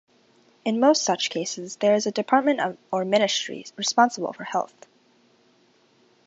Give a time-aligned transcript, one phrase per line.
[0.65, 4.87] In most such cases, there is a department or ministry responsible for health.